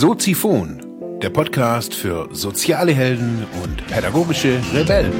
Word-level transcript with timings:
Soziphon, 0.00 1.18
der 1.20 1.28
Podcast 1.28 1.92
für 1.92 2.34
soziale 2.34 2.92
Helden 2.92 3.44
und 3.62 3.86
pädagogische 3.86 4.58
Rebellen. 4.72 5.12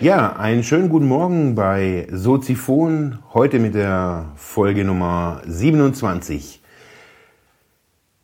Ja, 0.00 0.36
einen 0.36 0.62
schönen 0.62 0.88
guten 0.88 1.08
Morgen 1.08 1.56
bei 1.56 2.06
Soziphon, 2.12 3.18
heute 3.34 3.58
mit 3.58 3.74
der 3.74 4.30
Folge 4.36 4.84
Nummer 4.84 5.42
27. 5.46 6.62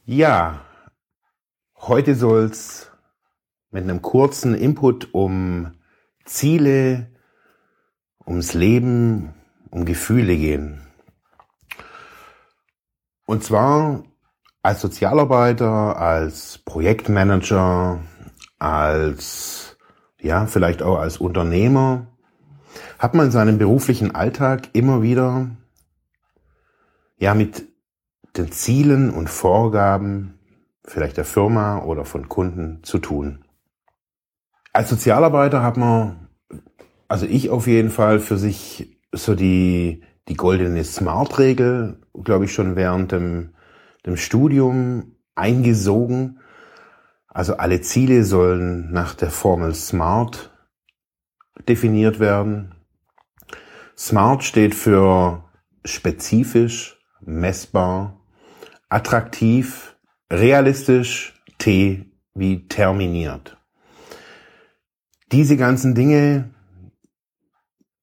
Ja, 0.04 0.60
heute 1.76 2.14
soll's 2.14 2.88
mit 3.72 3.82
einem 3.82 4.00
kurzen 4.00 4.54
Input 4.54 5.12
um 5.12 5.72
Ziele, 6.24 7.08
ums 8.24 8.54
Leben, 8.54 9.34
um 9.72 9.84
Gefühle 9.84 10.36
gehen. 10.36 10.83
Und 13.26 13.42
zwar 13.42 14.04
als 14.62 14.80
Sozialarbeiter, 14.80 15.96
als 15.96 16.58
Projektmanager, 16.58 18.00
als, 18.58 19.76
ja, 20.20 20.46
vielleicht 20.46 20.82
auch 20.82 20.98
als 20.98 21.18
Unternehmer, 21.18 22.06
hat 22.98 23.14
man 23.14 23.26
in 23.26 23.32
seinem 23.32 23.58
beruflichen 23.58 24.14
Alltag 24.14 24.70
immer 24.72 25.02
wieder, 25.02 25.50
ja, 27.18 27.34
mit 27.34 27.64
den 28.36 28.50
Zielen 28.50 29.10
und 29.10 29.30
Vorgaben 29.30 30.38
vielleicht 30.84 31.16
der 31.16 31.24
Firma 31.24 31.82
oder 31.82 32.04
von 32.04 32.28
Kunden 32.28 32.82
zu 32.82 32.98
tun. 32.98 33.44
Als 34.72 34.90
Sozialarbeiter 34.90 35.62
hat 35.62 35.76
man, 35.76 36.28
also 37.08 37.26
ich 37.26 37.50
auf 37.50 37.66
jeden 37.66 37.90
Fall 37.90 38.18
für 38.18 38.38
sich 38.38 38.98
so 39.12 39.34
die 39.34 40.02
die 40.28 40.34
goldene 40.34 40.84
Smart-Regel, 40.84 42.00
glaube 42.22 42.46
ich, 42.46 42.52
schon 42.52 42.76
während 42.76 43.12
dem, 43.12 43.54
dem 44.06 44.16
Studium 44.16 45.16
eingesogen. 45.34 46.40
Also 47.28 47.56
alle 47.56 47.80
Ziele 47.80 48.24
sollen 48.24 48.92
nach 48.92 49.14
der 49.14 49.30
Formel 49.30 49.74
SMART 49.74 50.50
definiert 51.68 52.20
werden. 52.20 52.74
SMART 53.96 54.44
steht 54.44 54.74
für 54.74 55.44
spezifisch, 55.84 56.98
messbar, 57.20 58.20
attraktiv, 58.88 59.96
realistisch, 60.30 61.42
T 61.58 62.10
wie 62.34 62.66
terminiert. 62.66 63.56
Diese 65.32 65.56
ganzen 65.56 65.94
Dinge 65.94 66.50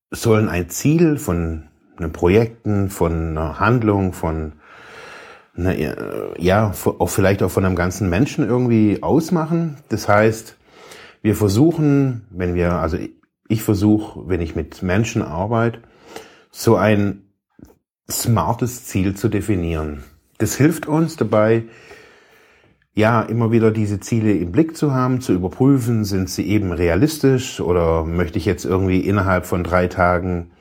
sollen 0.10 0.50
ein 0.50 0.70
Ziel 0.70 1.18
von 1.18 1.71
Projekten, 2.10 2.90
von 2.90 3.38
einer 3.38 3.60
Handlung, 3.60 4.14
von 4.14 4.54
na, 5.54 5.74
ja, 6.38 6.72
auch 6.72 7.10
vielleicht 7.10 7.44
auch 7.44 7.52
von 7.52 7.66
einem 7.66 7.76
ganzen 7.76 8.10
Menschen 8.10 8.48
irgendwie 8.48 9.04
ausmachen. 9.04 9.78
Das 9.90 10.08
heißt, 10.08 10.58
wir 11.22 11.36
versuchen, 11.36 12.26
wenn 12.30 12.56
wir, 12.56 12.74
also 12.74 12.98
ich 13.48 13.64
versuche, 13.64 14.28
wenn 14.28 14.42
ich 14.42 14.56
mit 14.56 14.82
Menschen 14.82 15.22
arbeite, 15.22 15.80
so 16.52 16.76
ein 16.76 17.24
smartes 18.10 18.86
Ziel 18.86 19.16
zu 19.16 19.30
definieren. 19.30 20.04
Das 20.38 20.56
hilft 20.56 20.88
uns 20.88 21.18
dabei, 21.18 21.66
ja, 22.94 23.22
immer 23.22 23.52
wieder 23.52 23.72
diese 23.72 24.00
Ziele 24.00 24.34
im 24.34 24.52
Blick 24.52 24.76
zu 24.76 24.94
haben, 24.94 25.22
zu 25.22 25.34
überprüfen, 25.34 26.04
sind 26.04 26.30
sie 26.30 26.48
eben 26.48 26.74
realistisch 26.74 27.62
oder 27.62 28.04
möchte 28.04 28.38
ich 28.38 28.46
jetzt 28.46 28.66
irgendwie 28.66 29.00
innerhalb 29.00 29.46
von 29.46 29.64
drei 29.64 29.88
Tagen 29.88 30.52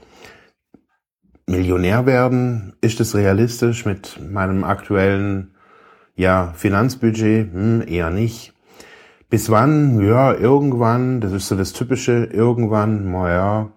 Millionär 1.51 2.07
werden? 2.07 2.75
Ist 2.81 3.01
es 3.01 3.15
realistisch 3.15 3.85
mit 3.85 4.19
meinem 4.31 4.63
aktuellen 4.65 5.51
ja, 6.15 6.53
Finanzbudget? 6.57 7.53
Hm, 7.53 7.85
eher 7.87 8.11
nicht. 8.11 8.55
Bis 9.29 9.51
wann? 9.51 10.01
Ja, 10.01 10.33
irgendwann. 10.33 11.21
Das 11.21 11.33
ist 11.33 11.49
so 11.49 11.57
das 11.57 11.73
Typische. 11.73 12.25
Irgendwann, 12.25 13.11
naja. 13.11 13.71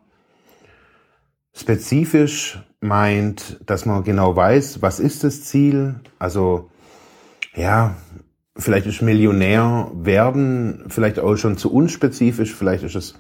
Spezifisch 1.56 2.59
meint, 2.79 3.59
dass 3.66 3.85
man 3.85 4.03
genau 4.03 4.35
weiß, 4.35 4.81
was 4.81 5.00
ist 5.00 5.23
das 5.23 5.44
Ziel. 5.44 5.95
Also, 6.19 6.69
ja, 7.56 7.95
vielleicht 8.56 8.85
ist 8.85 9.01
Millionär 9.01 9.89
werden 9.94 10.85
vielleicht 10.89 11.19
auch 11.19 11.35
schon 11.38 11.57
zu 11.57 11.72
unspezifisch. 11.73 12.53
Vielleicht 12.53 12.83
ist 12.83 12.95
es 12.95 13.16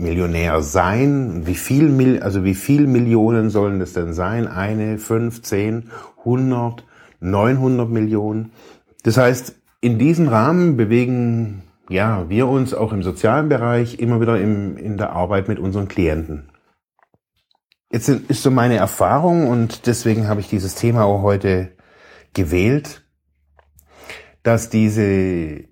Millionär 0.00 0.62
sein? 0.62 1.46
Wie 1.46 1.54
viel, 1.54 2.22
also 2.22 2.44
wie 2.44 2.54
viel 2.54 2.86
Millionen 2.86 3.50
sollen 3.50 3.78
das 3.78 3.92
denn 3.92 4.12
sein? 4.12 4.48
Eine, 4.48 4.98
fünf, 4.98 5.42
zehn, 5.42 5.90
hundert, 6.24 6.84
neunhundert 7.20 7.90
Millionen? 7.90 8.52
Das 9.02 9.16
heißt, 9.16 9.54
in 9.80 9.98
diesem 9.98 10.28
Rahmen 10.28 10.76
bewegen 10.76 11.62
ja, 11.90 12.28
wir 12.28 12.46
uns 12.46 12.72
auch 12.72 12.92
im 12.92 13.02
sozialen 13.02 13.48
Bereich 13.48 13.98
immer 13.98 14.20
wieder 14.20 14.40
im, 14.40 14.76
in 14.76 14.96
der 14.96 15.10
Arbeit 15.10 15.48
mit 15.48 15.58
unseren 15.58 15.88
Klienten. 15.88 16.48
Jetzt 17.90 18.08
ist 18.08 18.44
so 18.44 18.52
meine 18.52 18.76
Erfahrung 18.76 19.48
und 19.48 19.88
deswegen 19.88 20.28
habe 20.28 20.40
ich 20.40 20.48
dieses 20.48 20.76
Thema 20.76 21.04
auch 21.04 21.22
heute 21.22 21.72
gewählt, 22.32 23.04
dass 24.44 24.70
diese 24.70 25.64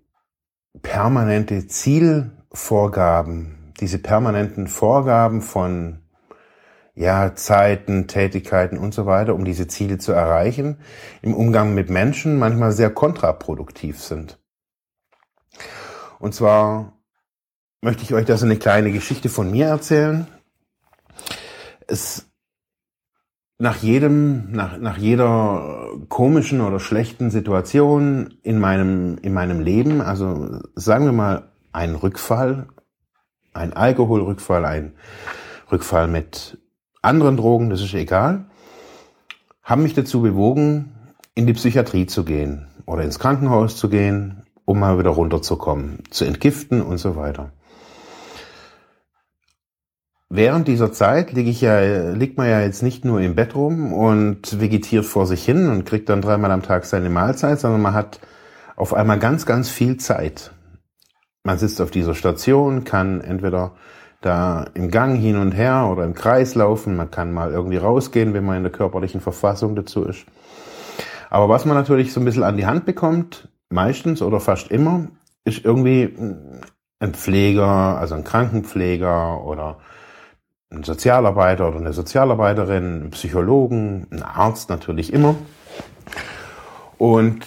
permanente 0.82 1.68
Zielvorgaben 1.68 3.57
diese 3.80 3.98
permanenten 3.98 4.66
Vorgaben 4.66 5.40
von 5.40 6.00
ja, 6.94 7.34
Zeiten, 7.36 8.08
Tätigkeiten 8.08 8.76
und 8.76 8.92
so 8.92 9.06
weiter, 9.06 9.34
um 9.34 9.44
diese 9.44 9.68
Ziele 9.68 9.98
zu 9.98 10.12
erreichen, 10.12 10.78
im 11.22 11.32
Umgang 11.32 11.74
mit 11.74 11.90
Menschen 11.90 12.38
manchmal 12.38 12.72
sehr 12.72 12.90
kontraproduktiv 12.90 14.00
sind. 14.00 14.38
Und 16.18 16.34
zwar 16.34 16.94
möchte 17.80 18.02
ich 18.02 18.14
euch 18.14 18.24
da 18.24 18.36
so 18.36 18.46
eine 18.46 18.56
kleine 18.56 18.90
Geschichte 18.90 19.28
von 19.28 19.50
mir 19.50 19.66
erzählen. 19.66 20.26
Es 21.86 22.28
nach 23.58 23.76
jedem, 23.76 24.52
nach, 24.52 24.78
nach 24.78 24.98
jeder 24.98 25.90
komischen 26.08 26.60
oder 26.60 26.78
schlechten 26.78 27.30
Situation 27.30 28.38
in 28.42 28.58
meinem, 28.58 29.18
in 29.18 29.32
meinem 29.32 29.60
Leben, 29.60 30.00
also 30.00 30.60
sagen 30.76 31.04
wir 31.06 31.12
mal 31.12 31.50
ein 31.72 31.96
Rückfall, 31.96 32.68
ein 33.52 33.72
Alkoholrückfall, 33.72 34.64
ein 34.64 34.92
Rückfall 35.70 36.08
mit 36.08 36.58
anderen 37.02 37.36
Drogen, 37.36 37.70
das 37.70 37.80
ist 37.80 37.94
egal, 37.94 38.46
haben 39.62 39.82
mich 39.82 39.94
dazu 39.94 40.22
bewogen, 40.22 40.92
in 41.34 41.46
die 41.46 41.52
Psychiatrie 41.52 42.06
zu 42.06 42.24
gehen 42.24 42.68
oder 42.86 43.02
ins 43.02 43.18
Krankenhaus 43.18 43.76
zu 43.76 43.88
gehen, 43.88 44.42
um 44.64 44.80
mal 44.80 44.98
wieder 44.98 45.10
runterzukommen, 45.10 46.02
zu 46.10 46.24
entgiften 46.24 46.82
und 46.82 46.98
so 46.98 47.16
weiter. 47.16 47.52
Während 50.30 50.68
dieser 50.68 50.92
Zeit 50.92 51.32
liege 51.32 51.48
ich 51.48 51.62
ja, 51.62 52.10
liegt 52.12 52.36
man 52.36 52.48
ja 52.48 52.60
jetzt 52.60 52.82
nicht 52.82 53.04
nur 53.04 53.20
im 53.20 53.34
Bett 53.34 53.54
rum 53.54 53.94
und 53.94 54.60
vegetiert 54.60 55.06
vor 55.06 55.26
sich 55.26 55.42
hin 55.42 55.70
und 55.70 55.86
kriegt 55.86 56.10
dann 56.10 56.20
dreimal 56.20 56.50
am 56.50 56.62
Tag 56.62 56.84
seine 56.84 57.08
Mahlzeit, 57.08 57.58
sondern 57.60 57.80
man 57.80 57.94
hat 57.94 58.20
auf 58.76 58.92
einmal 58.92 59.18
ganz, 59.18 59.46
ganz 59.46 59.70
viel 59.70 59.96
Zeit. 59.96 60.50
Man 61.48 61.56
sitzt 61.56 61.80
auf 61.80 61.90
dieser 61.90 62.14
Station, 62.14 62.84
kann 62.84 63.22
entweder 63.22 63.72
da 64.20 64.66
im 64.74 64.90
Gang 64.90 65.18
hin 65.18 65.38
und 65.38 65.52
her 65.52 65.88
oder 65.90 66.04
im 66.04 66.12
Kreis 66.12 66.54
laufen, 66.54 66.94
man 66.94 67.10
kann 67.10 67.32
mal 67.32 67.52
irgendwie 67.52 67.78
rausgehen, 67.78 68.34
wenn 68.34 68.44
man 68.44 68.58
in 68.58 68.64
der 68.64 68.72
körperlichen 68.72 69.22
Verfassung 69.22 69.74
dazu 69.74 70.04
ist. 70.04 70.26
Aber 71.30 71.48
was 71.48 71.64
man 71.64 71.74
natürlich 71.74 72.12
so 72.12 72.20
ein 72.20 72.26
bisschen 72.26 72.42
an 72.42 72.58
die 72.58 72.66
Hand 72.66 72.84
bekommt, 72.84 73.48
meistens 73.70 74.20
oder 74.20 74.40
fast 74.40 74.70
immer, 74.70 75.06
ist 75.44 75.64
irgendwie 75.64 76.14
ein 77.00 77.14
Pfleger, 77.14 77.64
also 77.98 78.14
ein 78.14 78.24
Krankenpfleger 78.24 79.42
oder 79.42 79.78
ein 80.68 80.84
Sozialarbeiter 80.84 81.66
oder 81.66 81.78
eine 81.78 81.94
Sozialarbeiterin, 81.94 83.06
ein 83.06 83.10
Psychologen, 83.12 84.06
ein 84.10 84.22
Arzt 84.22 84.68
natürlich 84.68 85.14
immer. 85.14 85.34
Und 86.98 87.46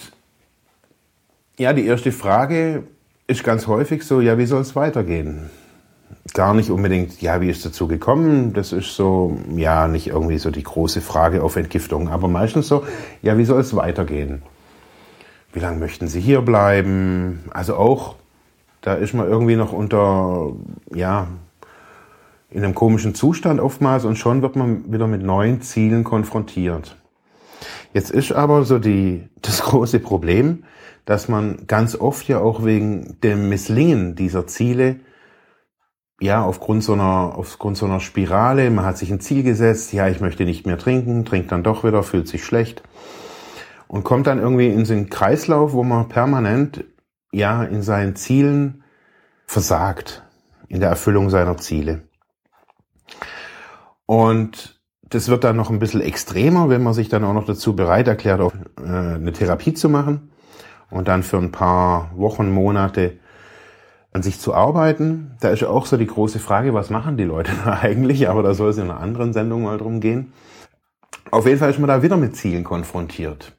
ja, 1.56 1.72
die 1.72 1.86
erste 1.86 2.10
Frage, 2.10 2.82
ist 3.32 3.44
ganz 3.44 3.66
häufig 3.66 4.04
so, 4.04 4.20
ja, 4.20 4.38
wie 4.38 4.46
soll 4.46 4.60
es 4.60 4.76
weitergehen? 4.76 5.50
Gar 6.34 6.54
nicht 6.54 6.70
unbedingt, 6.70 7.20
ja, 7.20 7.40
wie 7.40 7.50
ist 7.50 7.66
dazu 7.66 7.88
gekommen? 7.88 8.52
Das 8.52 8.72
ist 8.72 8.94
so, 8.94 9.38
ja, 9.56 9.88
nicht 9.88 10.06
irgendwie 10.06 10.38
so 10.38 10.50
die 10.50 10.62
große 10.62 11.00
Frage 11.00 11.42
auf 11.42 11.56
Entgiftung, 11.56 12.08
aber 12.08 12.28
meistens 12.28 12.68
so, 12.68 12.84
ja, 13.22 13.36
wie 13.36 13.44
soll 13.44 13.60
es 13.60 13.74
weitergehen? 13.74 14.42
Wie 15.52 15.60
lange 15.60 15.78
möchten 15.78 16.06
Sie 16.08 16.20
hier 16.20 16.42
bleiben? 16.42 17.50
Also 17.52 17.76
auch, 17.76 18.14
da 18.80 18.94
ist 18.94 19.14
man 19.14 19.28
irgendwie 19.28 19.56
noch 19.56 19.72
unter, 19.72 20.52
ja, 20.94 21.26
in 22.50 22.64
einem 22.64 22.74
komischen 22.74 23.14
Zustand 23.14 23.60
oftmals 23.60 24.04
und 24.04 24.16
schon 24.16 24.42
wird 24.42 24.56
man 24.56 24.92
wieder 24.92 25.06
mit 25.06 25.22
neuen 25.22 25.62
Zielen 25.62 26.04
konfrontiert. 26.04 26.96
Jetzt 27.92 28.10
ist 28.10 28.32
aber 28.32 28.64
so 28.64 28.78
die, 28.78 29.28
das 29.40 29.62
große 29.62 30.00
Problem, 30.00 30.64
dass 31.04 31.28
man 31.28 31.66
ganz 31.66 31.96
oft 31.96 32.28
ja 32.28 32.40
auch 32.40 32.64
wegen 32.64 33.18
dem 33.22 33.48
Misslingen 33.48 34.14
dieser 34.14 34.46
Ziele 34.46 35.00
ja, 36.22 36.44
aufgrund 36.44 36.84
so 36.84 36.92
einer, 36.92 37.34
aufgrund 37.36 37.76
so 37.76 37.84
einer 37.84 37.98
Spirale, 37.98 38.70
man 38.70 38.84
hat 38.84 38.96
sich 38.96 39.10
ein 39.10 39.18
Ziel 39.18 39.42
gesetzt, 39.42 39.92
ja, 39.92 40.06
ich 40.06 40.20
möchte 40.20 40.44
nicht 40.44 40.66
mehr 40.66 40.78
trinken, 40.78 41.24
trinkt 41.24 41.50
dann 41.50 41.64
doch 41.64 41.82
wieder, 41.82 42.04
fühlt 42.04 42.28
sich 42.28 42.44
schlecht 42.44 42.84
und 43.88 44.04
kommt 44.04 44.28
dann 44.28 44.38
irgendwie 44.38 44.68
in 44.68 44.84
so 44.84 44.92
einen 44.92 45.10
Kreislauf, 45.10 45.72
wo 45.72 45.82
man 45.82 46.08
permanent, 46.08 46.84
ja, 47.32 47.64
in 47.64 47.82
seinen 47.82 48.14
Zielen 48.14 48.84
versagt, 49.46 50.22
in 50.68 50.78
der 50.78 50.90
Erfüllung 50.90 51.28
seiner 51.28 51.56
Ziele. 51.56 52.02
Und 54.06 54.71
das 55.12 55.28
wird 55.28 55.44
dann 55.44 55.56
noch 55.56 55.70
ein 55.70 55.78
bisschen 55.78 56.00
extremer, 56.00 56.68
wenn 56.70 56.82
man 56.82 56.94
sich 56.94 57.08
dann 57.08 57.24
auch 57.24 57.34
noch 57.34 57.44
dazu 57.44 57.76
bereit 57.76 58.08
erklärt, 58.08 58.40
auch 58.40 58.52
äh, 58.80 58.86
eine 58.86 59.32
Therapie 59.32 59.74
zu 59.74 59.88
machen 59.88 60.30
und 60.90 61.08
dann 61.08 61.22
für 61.22 61.36
ein 61.36 61.52
paar 61.52 62.10
Wochen, 62.14 62.50
Monate 62.50 63.18
an 64.12 64.22
sich 64.22 64.40
zu 64.40 64.54
arbeiten. 64.54 65.36
Da 65.40 65.50
ist 65.50 65.64
auch 65.64 65.86
so 65.86 65.96
die 65.96 66.06
große 66.06 66.38
Frage, 66.38 66.72
was 66.74 66.90
machen 66.90 67.16
die 67.16 67.24
Leute 67.24 67.52
da 67.64 67.78
eigentlich? 67.80 68.28
Aber 68.28 68.42
da 68.42 68.54
soll 68.54 68.70
es 68.70 68.78
in 68.78 68.84
einer 68.84 69.00
anderen 69.00 69.32
Sendung 69.32 69.64
mal 69.64 69.78
drum 69.78 70.00
gehen. 70.00 70.32
Auf 71.30 71.46
jeden 71.46 71.58
Fall 71.58 71.70
ist 71.70 71.78
man 71.78 71.88
da 71.88 72.02
wieder 72.02 72.16
mit 72.16 72.36
Zielen 72.36 72.64
konfrontiert. 72.64 73.52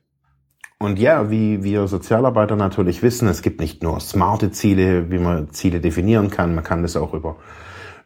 Und 0.79 0.99
ja, 0.99 1.29
wie 1.29 1.63
wir 1.63 1.87
Sozialarbeiter 1.87 2.55
natürlich 2.55 3.03
wissen, 3.03 3.27
es 3.27 3.41
gibt 3.41 3.61
nicht 3.61 3.83
nur 3.83 3.99
smarte 3.99 4.51
Ziele, 4.51 5.09
wie 5.11 5.19
man 5.19 5.51
Ziele 5.51 5.79
definieren 5.79 6.29
kann, 6.29 6.55
man 6.55 6.63
kann 6.63 6.81
das 6.81 6.97
auch 6.97 7.13
über, 7.13 7.37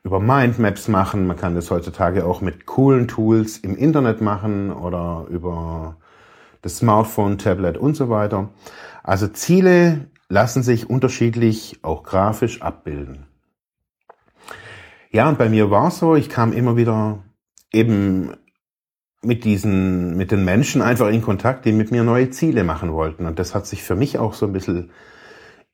über 0.07 0.21
Mindmaps 0.21 0.88
machen, 0.88 1.27
man 1.27 1.36
kann 1.36 1.54
das 1.54 1.69
heutzutage 1.69 2.25
auch 2.25 2.39
mit 2.39 2.65
coolen 2.65 3.09
Tools 3.09 3.57
im 3.57 3.75
Internet 3.75 4.21
machen 4.21 4.71
oder 4.71 5.25
über 5.30 5.98
das 6.62 6.77
Smartphone, 6.77 7.38
Tablet 7.38 7.77
und 7.77 7.95
so 7.95 8.09
weiter. 8.09 8.50
Also 9.04 9.27
Ziele 9.27 10.09
lassen 10.30 10.63
sich 10.63 10.89
unterschiedlich 10.89 11.80
auch 11.81 12.04
grafisch 12.04 12.62
abbilden. 12.62 13.25
Ja, 15.12 15.27
und 15.27 15.38
bei 15.38 15.50
mir 15.50 15.71
war 15.71 15.89
es 15.89 16.00
so, 16.00 16.15
ich 16.15 16.30
kam 16.30 16.54
immer 16.54 16.77
wieder 16.77 17.24
eben 17.74 18.31
mit 19.21 19.44
diesen, 19.44 20.15
mit 20.15 20.31
den 20.31 20.45
Menschen 20.45 20.81
einfach 20.81 21.09
in 21.09 21.21
Kontakt, 21.21 21.65
die 21.65 21.74
mit 21.74 21.92
mir 21.92 22.06
neue 22.06 22.30
Ziele 22.30 22.63
machen 22.63 22.94
wollten. 22.94 23.25
Und 23.25 23.39
das 23.39 23.54
hat 23.54 23.68
sich 23.68 23.83
für 23.83 23.95
mich 23.95 24.19
auch 24.19 24.33
so 24.33 24.45
ein 24.45 24.54
bisschen 24.54 24.92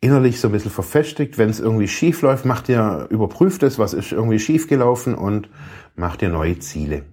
innerlich 0.04 0.42
so 0.42 0.50
ein 0.50 0.52
bisschen 0.52 0.72
verfestigt. 0.72 1.38
Wenn 1.38 1.50
es 1.50 1.62
irgendwie 1.62 1.88
schief 1.88 2.22
läuft, 2.22 2.46
macht 2.46 2.68
ihr, 2.68 3.08
überprüft 3.10 3.64
es, 3.64 3.80
was 3.80 3.94
ist 3.94 4.12
irgendwie 4.12 4.40
schief 4.40 4.68
gelaufen 4.68 5.16
und 5.16 5.50
macht 5.96 6.22
ihr 6.22 6.30
neue 6.30 6.60
Ziele. 6.60 7.04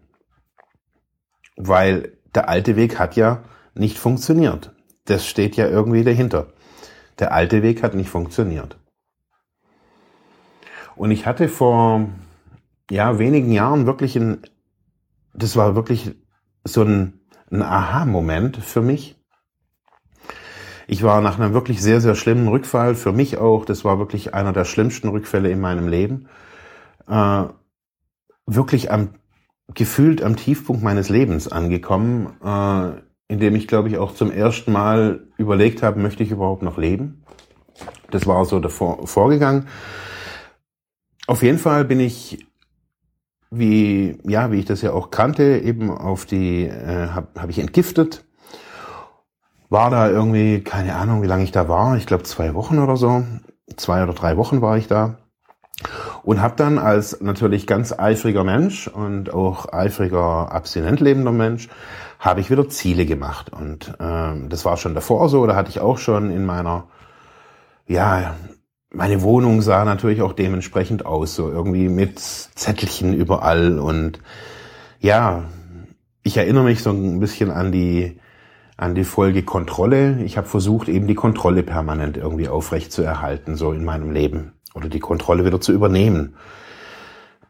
Weil 1.56 2.18
der 2.34 2.48
alte 2.48 2.74
Weg 2.74 2.98
hat 2.98 3.14
ja 3.14 3.44
nicht 3.74 3.96
funktioniert. 3.96 4.74
Das 5.04 5.24
steht 5.26 5.56
ja 5.56 5.68
irgendwie 5.68 6.02
dahinter. 6.02 6.52
Der 7.20 7.32
alte 7.32 7.62
Weg 7.62 7.82
hat 7.84 7.94
nicht 7.94 8.10
funktioniert. 8.10 8.78
Und 10.96 11.12
ich 11.12 11.26
hatte 11.26 11.48
vor 11.48 12.08
ja, 12.90 13.18
wenigen 13.20 13.52
Jahren 13.52 13.86
wirklich 13.86 14.16
ein, 14.16 14.42
das 15.32 15.54
war 15.54 15.76
wirklich 15.76 16.16
so 16.64 16.82
ein, 16.82 17.20
ein 17.52 17.62
Aha-Moment 17.62 18.56
für 18.56 18.82
mich. 18.82 19.19
Ich 20.92 21.04
war 21.04 21.20
nach 21.20 21.38
einem 21.38 21.54
wirklich 21.54 21.80
sehr, 21.80 22.00
sehr 22.00 22.16
schlimmen 22.16 22.48
Rückfall, 22.48 22.96
für 22.96 23.12
mich 23.12 23.38
auch, 23.38 23.64
das 23.64 23.84
war 23.84 24.00
wirklich 24.00 24.34
einer 24.34 24.52
der 24.52 24.64
schlimmsten 24.64 25.06
Rückfälle 25.06 25.48
in 25.48 25.60
meinem 25.60 25.86
Leben, 25.86 26.26
äh, 27.08 27.44
wirklich 28.44 28.90
am, 28.90 29.10
gefühlt 29.72 30.20
am 30.20 30.34
Tiefpunkt 30.34 30.82
meines 30.82 31.08
Lebens 31.08 31.46
angekommen, 31.46 32.32
äh, 32.44 33.32
in 33.32 33.38
dem 33.38 33.54
ich, 33.54 33.68
glaube 33.68 33.88
ich, 33.88 33.98
auch 33.98 34.14
zum 34.14 34.32
ersten 34.32 34.72
Mal 34.72 35.28
überlegt 35.36 35.84
habe, 35.84 36.00
möchte 36.00 36.24
ich 36.24 36.32
überhaupt 36.32 36.62
noch 36.62 36.76
leben? 36.76 37.22
Das 38.10 38.26
war 38.26 38.44
so 38.44 38.58
davor 38.58 39.06
vorgegangen. 39.06 39.68
Auf 41.28 41.44
jeden 41.44 41.60
Fall 41.60 41.84
bin 41.84 42.00
ich, 42.00 42.44
wie 43.52 44.18
ja, 44.24 44.50
wie 44.50 44.58
ich 44.58 44.64
das 44.64 44.82
ja 44.82 44.92
auch 44.92 45.12
kannte, 45.12 45.58
eben 45.58 45.88
auf 45.92 46.26
die 46.26 46.64
äh, 46.64 47.10
habe 47.10 47.28
hab 47.40 47.48
ich 47.48 47.60
entgiftet. 47.60 48.24
War 49.70 49.88
da 49.88 50.10
irgendwie 50.10 50.60
keine 50.62 50.96
Ahnung, 50.96 51.22
wie 51.22 51.26
lange 51.26 51.44
ich 51.44 51.52
da 51.52 51.68
war. 51.68 51.96
Ich 51.96 52.06
glaube 52.06 52.24
zwei 52.24 52.54
Wochen 52.54 52.78
oder 52.78 52.96
so, 52.96 53.24
zwei 53.76 54.02
oder 54.02 54.12
drei 54.12 54.36
Wochen 54.36 54.60
war 54.60 54.76
ich 54.76 54.88
da 54.88 55.16
und 56.22 56.40
habe 56.40 56.54
dann 56.56 56.78
als 56.78 57.20
natürlich 57.20 57.66
ganz 57.66 57.92
eifriger 57.96 58.44
Mensch 58.44 58.88
und 58.88 59.32
auch 59.32 59.72
eifriger 59.72 60.52
abstinent 60.52 61.00
lebender 61.00 61.32
Mensch 61.32 61.68
habe 62.18 62.40
ich 62.40 62.50
wieder 62.50 62.68
Ziele 62.68 63.06
gemacht. 63.06 63.50
Und 63.50 63.94
ähm, 63.98 64.48
das 64.48 64.64
war 64.64 64.76
schon 64.76 64.94
davor 64.94 65.28
so, 65.28 65.46
da 65.46 65.56
hatte 65.56 65.70
ich 65.70 65.80
auch 65.80 65.98
schon 65.98 66.30
in 66.30 66.44
meiner, 66.44 66.88
ja, 67.86 68.34
meine 68.92 69.22
Wohnung 69.22 69.62
sah 69.62 69.84
natürlich 69.84 70.20
auch 70.20 70.32
dementsprechend 70.32 71.06
aus, 71.06 71.34
so 71.34 71.50
irgendwie 71.50 71.88
mit 71.88 72.18
Zettelchen 72.18 73.14
überall. 73.14 73.78
Und 73.78 74.20
ja, 74.98 75.44
ich 76.22 76.36
erinnere 76.36 76.64
mich 76.64 76.82
so 76.82 76.90
ein 76.90 77.20
bisschen 77.20 77.50
an 77.50 77.72
die, 77.72 78.20
an 78.80 78.94
die 78.94 79.04
Folge 79.04 79.42
Kontrolle. 79.42 80.22
Ich 80.24 80.38
habe 80.38 80.48
versucht, 80.48 80.88
eben 80.88 81.06
die 81.06 81.14
Kontrolle 81.14 81.62
permanent 81.62 82.16
irgendwie 82.16 82.48
aufrecht 82.48 82.92
zu 82.92 83.02
erhalten, 83.02 83.54
so 83.54 83.72
in 83.72 83.84
meinem 83.84 84.10
Leben. 84.10 84.54
Oder 84.74 84.88
die 84.88 85.00
Kontrolle 85.00 85.44
wieder 85.44 85.60
zu 85.60 85.72
übernehmen. 85.72 86.34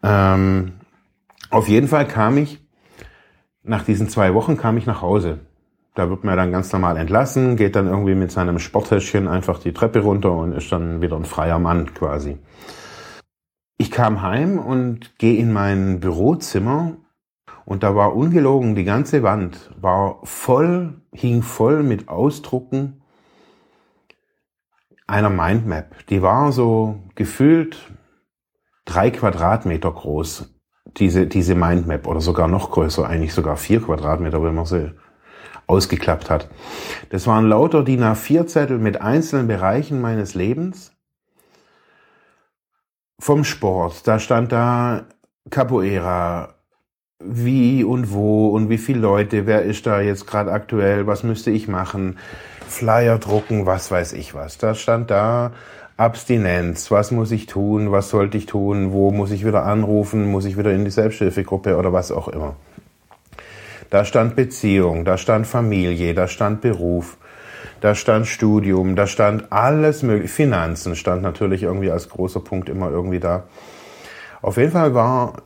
Ähm, 0.02 0.72
auf 1.50 1.68
jeden 1.68 1.86
Fall 1.86 2.08
kam 2.08 2.36
ich 2.36 2.60
nach 3.62 3.84
diesen 3.84 4.08
zwei 4.08 4.34
Wochen 4.34 4.56
kam 4.56 4.76
ich 4.76 4.86
nach 4.86 5.02
Hause. 5.02 5.38
Da 5.94 6.08
wird 6.08 6.24
man 6.24 6.36
dann 6.36 6.50
ganz 6.50 6.72
normal 6.72 6.96
entlassen, 6.96 7.56
geht 7.56 7.76
dann 7.76 7.86
irgendwie 7.86 8.14
mit 8.14 8.32
seinem 8.32 8.58
Sporthäschchen 8.58 9.28
einfach 9.28 9.58
die 9.58 9.72
Treppe 9.72 10.00
runter 10.00 10.32
und 10.32 10.52
ist 10.52 10.72
dann 10.72 11.02
wieder 11.02 11.16
ein 11.16 11.24
freier 11.24 11.58
Mann 11.58 11.94
quasi. 11.94 12.38
Ich 13.76 13.90
kam 13.90 14.22
heim 14.22 14.58
und 14.58 15.18
gehe 15.18 15.38
in 15.38 15.52
mein 15.52 16.00
Bürozimmer 16.00 16.96
und 17.64 17.82
da 17.82 17.94
war 17.94 18.16
ungelogen, 18.16 18.74
die 18.74 18.84
ganze 18.84 19.22
Wand 19.22 19.70
war 19.80 20.18
voll, 20.24 21.00
hing 21.12 21.42
voll 21.42 21.82
mit 21.82 22.08
Ausdrucken 22.08 23.02
einer 25.06 25.30
Mindmap. 25.30 26.06
Die 26.06 26.22
war 26.22 26.52
so 26.52 27.00
gefühlt 27.14 27.92
drei 28.84 29.10
Quadratmeter 29.10 29.90
groß 29.90 30.54
diese, 30.96 31.26
diese 31.26 31.54
Mindmap 31.54 32.06
oder 32.06 32.20
sogar 32.20 32.48
noch 32.48 32.70
größer, 32.70 33.06
eigentlich 33.06 33.34
sogar 33.34 33.56
vier 33.56 33.80
Quadratmeter, 33.82 34.42
wenn 34.42 34.54
man 34.54 34.66
sie 34.66 34.92
ausgeklappt 35.66 36.30
hat. 36.30 36.48
Das 37.10 37.26
waren 37.26 37.48
lauter 37.48 37.84
DIN 37.84 38.02
A4-Zettel 38.02 38.78
mit 38.78 39.00
einzelnen 39.00 39.46
Bereichen 39.46 40.00
meines 40.00 40.34
Lebens. 40.34 40.92
Vom 43.20 43.44
Sport, 43.44 44.06
da 44.06 44.18
stand 44.18 44.50
da 44.50 45.04
Capoeira, 45.50 46.54
wie 47.20 47.84
und 47.84 48.12
wo 48.12 48.48
und 48.48 48.70
wie 48.70 48.78
viele 48.78 49.00
Leute, 49.00 49.46
wer 49.46 49.62
ist 49.62 49.86
da 49.86 50.00
jetzt 50.00 50.26
gerade 50.26 50.50
aktuell, 50.50 51.06
was 51.06 51.22
müsste 51.22 51.50
ich 51.50 51.68
machen, 51.68 52.18
Flyer 52.66 53.18
drucken, 53.18 53.66
was 53.66 53.90
weiß 53.90 54.14
ich 54.14 54.34
was. 54.34 54.58
Da 54.58 54.74
stand 54.74 55.10
da 55.10 55.52
Abstinenz, 55.96 56.90
was 56.90 57.10
muss 57.10 57.30
ich 57.30 57.46
tun, 57.46 57.92
was 57.92 58.08
sollte 58.08 58.38
ich 58.38 58.46
tun, 58.46 58.92
wo 58.92 59.10
muss 59.10 59.32
ich 59.32 59.44
wieder 59.44 59.64
anrufen, 59.64 60.30
muss 60.30 60.46
ich 60.46 60.56
wieder 60.56 60.72
in 60.72 60.84
die 60.84 60.90
Selbsthilfegruppe 60.90 61.76
oder 61.76 61.92
was 61.92 62.10
auch 62.10 62.28
immer. 62.28 62.56
Da 63.90 64.04
stand 64.04 64.34
Beziehung, 64.34 65.04
da 65.04 65.18
stand 65.18 65.46
Familie, 65.46 66.14
da 66.14 66.26
stand 66.26 66.62
Beruf, 66.62 67.18
da 67.80 67.94
stand 67.94 68.28
Studium, 68.28 68.96
da 68.96 69.06
stand 69.06 69.52
alles 69.52 70.02
mögliche. 70.02 70.32
Finanzen 70.32 70.96
stand 70.96 71.22
natürlich 71.22 71.64
irgendwie 71.64 71.90
als 71.90 72.08
großer 72.08 72.40
Punkt 72.40 72.68
immer 72.68 72.90
irgendwie 72.90 73.20
da. 73.20 73.44
Auf 74.42 74.56
jeden 74.56 74.72
Fall 74.72 74.94
war, 74.94 75.42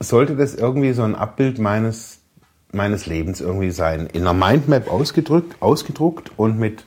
sollte 0.00 0.34
das 0.34 0.54
irgendwie 0.54 0.92
so 0.92 1.02
ein 1.02 1.14
Abbild 1.14 1.58
meines, 1.58 2.20
meines 2.72 3.06
Lebens 3.06 3.40
irgendwie 3.40 3.70
sein. 3.70 4.08
In 4.12 4.26
einer 4.26 4.34
Mindmap 4.34 4.90
ausgedrückt, 4.90 5.56
ausgedruckt 5.60 6.32
und 6.36 6.58
mit 6.58 6.84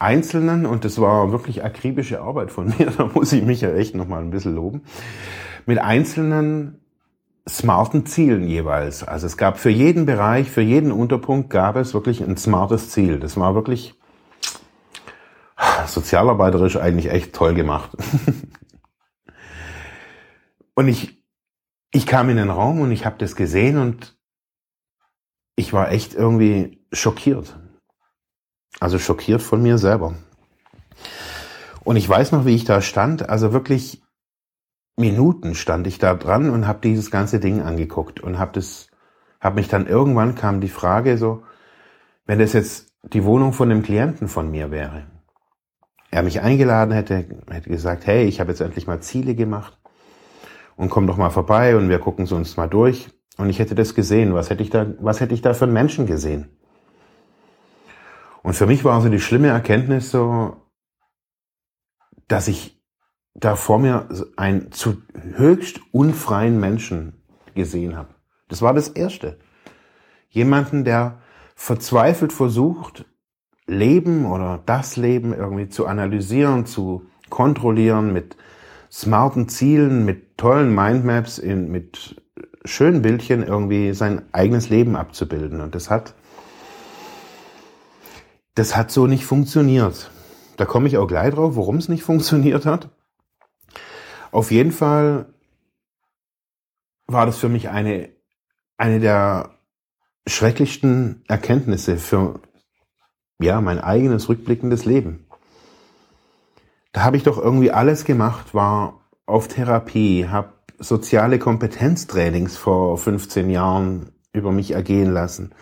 Einzelnen, 0.00 0.66
und 0.66 0.84
das 0.84 1.00
war 1.00 1.32
wirklich 1.32 1.64
akribische 1.64 2.20
Arbeit 2.20 2.50
von 2.50 2.66
mir, 2.78 2.90
da 2.96 3.10
muss 3.12 3.32
ich 3.32 3.42
mich 3.42 3.60
ja 3.60 3.72
echt 3.72 3.94
nochmal 3.94 4.22
ein 4.22 4.30
bisschen 4.30 4.54
loben, 4.54 4.82
mit 5.66 5.78
einzelnen 5.78 6.80
smarten 7.48 8.04
Zielen 8.06 8.46
jeweils. 8.46 9.02
Also 9.04 9.26
es 9.26 9.36
gab 9.36 9.58
für 9.58 9.70
jeden 9.70 10.04
Bereich, 10.04 10.50
für 10.50 10.60
jeden 10.60 10.92
Unterpunkt 10.92 11.50
gab 11.50 11.76
es 11.76 11.94
wirklich 11.94 12.22
ein 12.22 12.36
smartes 12.36 12.90
Ziel. 12.90 13.18
Das 13.18 13.36
war 13.38 13.54
wirklich 13.54 13.94
sozialarbeiterisch 15.86 16.76
eigentlich 16.76 17.10
echt 17.10 17.32
toll 17.32 17.54
gemacht. 17.54 17.90
und 20.74 20.88
ich, 20.88 21.17
ich 21.90 22.06
kam 22.06 22.28
in 22.30 22.36
den 22.36 22.50
Raum 22.50 22.80
und 22.80 22.92
ich 22.92 23.06
habe 23.06 23.16
das 23.18 23.36
gesehen 23.36 23.78
und 23.78 24.16
ich 25.56 25.72
war 25.72 25.90
echt 25.90 26.14
irgendwie 26.14 26.84
schockiert. 26.92 27.58
Also 28.80 28.98
schockiert 28.98 29.42
von 29.42 29.62
mir 29.62 29.78
selber. 29.78 30.14
Und 31.82 31.96
ich 31.96 32.08
weiß 32.08 32.32
noch, 32.32 32.44
wie 32.44 32.54
ich 32.54 32.64
da 32.64 32.80
stand. 32.80 33.28
Also 33.28 33.52
wirklich 33.52 34.02
Minuten 34.96 35.54
stand 35.54 35.86
ich 35.86 35.98
da 35.98 36.14
dran 36.14 36.50
und 36.50 36.66
habe 36.66 36.80
dieses 36.82 37.10
ganze 37.10 37.40
Ding 37.40 37.62
angeguckt 37.62 38.20
und 38.20 38.38
habe 38.38 38.52
das, 38.52 38.88
habe 39.40 39.56
mich 39.56 39.68
dann 39.68 39.86
irgendwann 39.86 40.34
kam 40.34 40.60
die 40.60 40.68
Frage 40.68 41.16
so, 41.18 41.42
wenn 42.26 42.40
das 42.40 42.52
jetzt 42.52 42.92
die 43.04 43.24
Wohnung 43.24 43.52
von 43.52 43.70
einem 43.70 43.82
Klienten 43.82 44.28
von 44.28 44.50
mir 44.50 44.70
wäre, 44.70 45.06
er 46.10 46.22
mich 46.22 46.40
eingeladen 46.40 46.92
hätte, 46.92 47.26
hätte 47.48 47.70
gesagt, 47.70 48.06
hey, 48.06 48.24
ich 48.24 48.40
habe 48.40 48.50
jetzt 48.50 48.60
endlich 48.60 48.86
mal 48.86 49.00
Ziele 49.00 49.34
gemacht 49.34 49.77
und 50.78 50.90
komm 50.90 51.06
doch 51.08 51.16
mal 51.16 51.30
vorbei 51.30 51.76
und 51.76 51.90
wir 51.90 51.98
gucken 51.98 52.24
es 52.24 52.32
uns 52.32 52.56
mal 52.56 52.68
durch. 52.68 53.10
Und 53.36 53.50
ich 53.50 53.58
hätte 53.58 53.74
das 53.74 53.94
gesehen. 53.94 54.32
Was 54.32 54.48
hätte 54.48 54.62
ich 54.62 54.70
da, 54.70 54.86
was 55.00 55.20
hätte 55.20 55.34
ich 55.34 55.42
da 55.42 55.52
für 55.52 55.64
einen 55.64 55.74
Menschen 55.74 56.06
gesehen? 56.06 56.48
Und 58.42 58.54
für 58.54 58.66
mich 58.66 58.84
war 58.84 59.00
so 59.02 59.08
die 59.08 59.20
schlimme 59.20 59.48
Erkenntnis 59.48 60.10
so, 60.10 60.56
dass 62.28 62.46
ich 62.46 62.80
da 63.34 63.56
vor 63.56 63.78
mir 63.78 64.08
einen 64.36 64.70
zu 64.70 65.02
höchst 65.34 65.80
unfreien 65.92 66.60
Menschen 66.60 67.24
gesehen 67.54 67.96
habe. 67.96 68.14
Das 68.48 68.62
war 68.62 68.72
das 68.72 68.88
Erste. 68.88 69.40
Jemanden, 70.28 70.84
der 70.84 71.20
verzweifelt 71.56 72.32
versucht, 72.32 73.04
Leben 73.66 74.26
oder 74.26 74.62
das 74.64 74.96
Leben 74.96 75.34
irgendwie 75.34 75.68
zu 75.68 75.86
analysieren, 75.86 76.66
zu 76.66 77.06
kontrollieren 77.30 78.12
mit 78.12 78.36
smarten 78.90 79.48
Zielen, 79.48 80.04
mit 80.04 80.38
tollen 80.38 80.74
Mindmaps, 80.74 81.38
in, 81.38 81.70
mit 81.70 82.16
schönen 82.64 83.02
Bildchen 83.02 83.42
irgendwie 83.42 83.92
sein 83.92 84.22
eigenes 84.32 84.68
Leben 84.68 84.96
abzubilden. 84.96 85.60
Und 85.60 85.74
das 85.74 85.90
hat, 85.90 86.14
das 88.54 88.76
hat 88.76 88.90
so 88.90 89.06
nicht 89.06 89.24
funktioniert. 89.24 90.10
Da 90.56 90.64
komme 90.64 90.88
ich 90.88 90.98
auch 90.98 91.06
gleich 91.06 91.34
drauf, 91.34 91.56
warum 91.56 91.76
es 91.76 91.88
nicht 91.88 92.02
funktioniert 92.04 92.66
hat. 92.66 92.90
Auf 94.30 94.50
jeden 94.50 94.72
Fall 94.72 95.26
war 97.06 97.24
das 97.24 97.38
für 97.38 97.48
mich 97.48 97.70
eine, 97.70 98.10
eine 98.76 99.00
der 99.00 99.58
schrecklichsten 100.26 101.24
Erkenntnisse 101.26 101.96
für, 101.96 102.40
ja, 103.40 103.60
mein 103.60 103.78
eigenes 103.78 104.28
rückblickendes 104.28 104.84
Leben. 104.84 105.27
Da 106.92 107.04
habe 107.04 107.16
ich 107.16 107.22
doch 107.22 107.38
irgendwie 107.38 107.70
alles 107.70 108.04
gemacht, 108.04 108.54
war 108.54 109.00
auf 109.26 109.48
Therapie, 109.48 110.26
habe 110.28 110.54
soziale 110.78 111.38
Kompetenztrainings 111.38 112.56
vor 112.56 112.96
15 112.98 113.50
Jahren 113.50 114.12
über 114.32 114.52
mich 114.52 114.70
ergehen 114.70 115.12
lassen, 115.12 115.54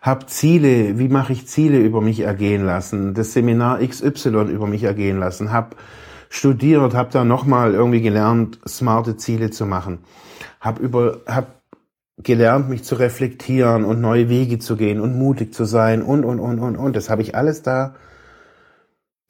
habe 0.00 0.26
Ziele, 0.26 0.98
wie 0.98 1.08
mache 1.08 1.32
ich 1.32 1.46
Ziele 1.46 1.78
über 1.78 2.00
mich 2.00 2.20
ergehen 2.20 2.64
lassen, 2.64 3.14
das 3.14 3.32
Seminar 3.32 3.80
XY 3.80 4.50
über 4.50 4.66
mich 4.66 4.84
ergehen 4.84 5.18
lassen, 5.18 5.52
habe 5.52 5.76
studiert, 6.28 6.94
habe 6.94 7.10
da 7.12 7.24
nochmal 7.24 7.74
irgendwie 7.74 8.00
gelernt, 8.00 8.58
smarte 8.66 9.16
Ziele 9.16 9.50
zu 9.50 9.66
machen, 9.66 10.00
habe 10.60 10.82
über, 10.82 11.20
habe 11.26 11.48
gelernt, 12.22 12.68
mich 12.68 12.84
zu 12.84 12.96
reflektieren 12.96 13.84
und 13.84 14.00
neue 14.00 14.28
Wege 14.28 14.58
zu 14.58 14.76
gehen 14.76 15.00
und 15.00 15.16
mutig 15.16 15.54
zu 15.54 15.64
sein 15.64 16.02
und, 16.02 16.24
und, 16.24 16.40
und, 16.40 16.58
und, 16.58 16.76
und. 16.76 16.96
Das 16.96 17.10
habe 17.10 17.22
ich 17.22 17.36
alles 17.36 17.62
da 17.62 17.94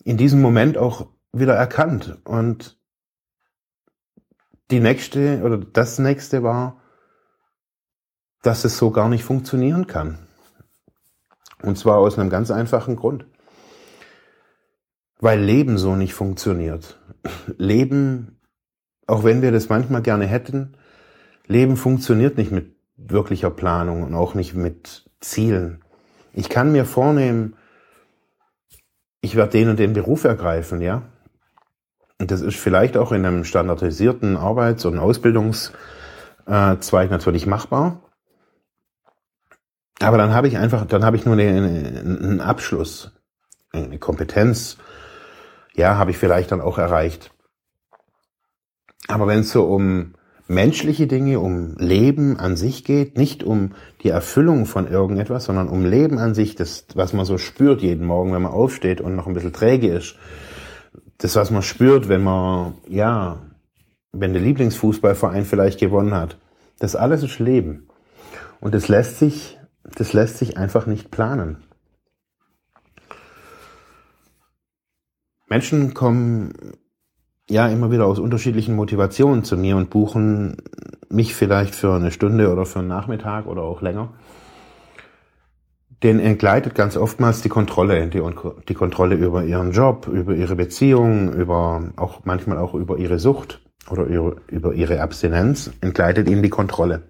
in 0.04 0.16
diesem 0.16 0.40
Moment 0.40 0.78
auch 0.78 1.06
wieder 1.40 1.54
erkannt. 1.54 2.18
Und 2.24 2.78
die 4.70 4.80
nächste 4.80 5.42
oder 5.42 5.58
das 5.58 5.98
nächste 5.98 6.42
war, 6.42 6.82
dass 8.42 8.64
es 8.64 8.78
so 8.78 8.90
gar 8.90 9.08
nicht 9.08 9.24
funktionieren 9.24 9.86
kann. 9.86 10.18
Und 11.62 11.78
zwar 11.78 11.98
aus 11.98 12.18
einem 12.18 12.30
ganz 12.30 12.50
einfachen 12.50 12.96
Grund. 12.96 13.26
Weil 15.20 15.40
Leben 15.40 15.78
so 15.78 15.96
nicht 15.96 16.14
funktioniert. 16.14 17.00
Leben, 17.56 18.40
auch 19.06 19.24
wenn 19.24 19.42
wir 19.42 19.50
das 19.50 19.68
manchmal 19.68 20.02
gerne 20.02 20.26
hätten, 20.26 20.76
Leben 21.46 21.76
funktioniert 21.76 22.36
nicht 22.36 22.52
mit 22.52 22.76
wirklicher 22.96 23.50
Planung 23.50 24.02
und 24.02 24.14
auch 24.14 24.34
nicht 24.34 24.54
mit 24.54 25.10
Zielen. 25.20 25.82
Ich 26.32 26.48
kann 26.48 26.72
mir 26.72 26.84
vornehmen, 26.84 27.56
ich 29.20 29.34
werde 29.34 29.52
den 29.52 29.70
und 29.70 29.78
den 29.78 29.94
Beruf 29.94 30.24
ergreifen, 30.24 30.80
ja. 30.80 31.02
Das 32.18 32.40
ist 32.40 32.56
vielleicht 32.56 32.96
auch 32.96 33.12
in 33.12 33.24
einem 33.24 33.44
standardisierten 33.44 34.36
Arbeits- 34.36 34.84
und 34.84 34.98
Ausbildungszweig 34.98 37.10
natürlich 37.10 37.46
machbar. 37.46 38.02
Aber 40.00 40.18
dann 40.18 40.32
habe 40.32 40.48
ich 40.48 40.58
einfach, 40.58 40.84
dann 40.86 41.04
habe 41.04 41.16
ich 41.16 41.24
nur 41.24 41.36
einen 41.36 42.40
Abschluss, 42.40 43.12
eine 43.72 43.98
Kompetenz, 43.98 44.78
ja, 45.74 45.96
habe 45.96 46.10
ich 46.10 46.18
vielleicht 46.18 46.50
dann 46.50 46.60
auch 46.60 46.78
erreicht. 46.78 47.30
Aber 49.06 49.28
wenn 49.28 49.40
es 49.40 49.52
so 49.52 49.64
um 49.64 50.14
menschliche 50.48 51.06
Dinge, 51.06 51.40
um 51.40 51.76
Leben 51.76 52.38
an 52.38 52.56
sich 52.56 52.84
geht, 52.84 53.16
nicht 53.16 53.44
um 53.44 53.74
die 54.02 54.08
Erfüllung 54.08 54.66
von 54.66 54.88
irgendetwas, 54.88 55.44
sondern 55.44 55.68
um 55.68 55.84
Leben 55.84 56.18
an 56.18 56.34
sich, 56.34 56.56
das, 56.56 56.86
was 56.94 57.12
man 57.12 57.24
so 57.24 57.38
spürt 57.38 57.82
jeden 57.82 58.06
Morgen, 58.06 58.32
wenn 58.32 58.42
man 58.42 58.52
aufsteht 58.52 59.00
und 59.00 59.14
noch 59.14 59.28
ein 59.28 59.34
bisschen 59.34 59.52
träge 59.52 59.88
ist. 59.88 60.16
Das, 61.18 61.36
was 61.36 61.50
man 61.50 61.62
spürt, 61.62 62.08
wenn 62.08 62.22
man, 62.22 62.74
ja, 62.88 63.38
wenn 64.12 64.32
der 64.32 64.42
Lieblingsfußballverein 64.42 65.44
vielleicht 65.44 65.80
gewonnen 65.80 66.14
hat. 66.14 66.38
Das 66.78 66.96
alles 66.96 67.22
ist 67.22 67.38
Leben. 67.38 67.88
Und 68.60 68.74
das 68.74 68.88
lässt 68.88 69.18
sich, 69.18 69.58
das 69.82 70.12
lässt 70.12 70.38
sich 70.38 70.56
einfach 70.56 70.86
nicht 70.86 71.10
planen. 71.10 71.64
Menschen 75.48 75.94
kommen 75.94 76.52
ja 77.48 77.68
immer 77.68 77.90
wieder 77.90 78.06
aus 78.06 78.18
unterschiedlichen 78.18 78.76
Motivationen 78.76 79.44
zu 79.44 79.56
mir 79.56 79.76
und 79.76 79.90
buchen 79.90 80.58
mich 81.08 81.34
vielleicht 81.34 81.74
für 81.74 81.94
eine 81.94 82.10
Stunde 82.10 82.52
oder 82.52 82.66
für 82.66 82.80
einen 82.80 82.88
Nachmittag 82.88 83.46
oder 83.46 83.62
auch 83.62 83.80
länger. 83.80 84.12
Den 86.02 86.20
entgleitet 86.20 86.74
ganz 86.74 86.96
oftmals 86.96 87.42
die 87.42 87.48
Kontrolle, 87.48 88.06
die, 88.06 88.22
die 88.68 88.74
Kontrolle 88.74 89.16
über 89.16 89.44
ihren 89.44 89.72
Job, 89.72 90.06
über 90.06 90.34
ihre 90.34 90.54
Beziehung, 90.54 91.32
über 91.32 91.90
auch 91.96 92.20
manchmal 92.24 92.58
auch 92.58 92.74
über 92.74 92.98
ihre 92.98 93.18
Sucht 93.18 93.60
oder 93.90 94.04
über 94.04 94.74
ihre 94.74 95.00
Abstinenz, 95.00 95.70
entgleitet 95.80 96.28
ihnen 96.28 96.42
die 96.42 96.50
Kontrolle. 96.50 97.02